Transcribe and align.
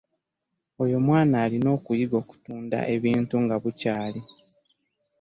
Oyo 0.81 0.95
omwana 1.01 1.35
alina 1.45 1.69
okuyiga 1.77 2.15
okutunda 2.23 2.79
ebintu 2.95 3.35
nga 3.43 3.53
obudde 3.57 3.73
bukyali. 3.75 4.21